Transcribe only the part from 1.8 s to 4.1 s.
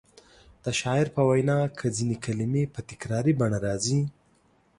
ځینې کلمې په تکراري بڼه راځي.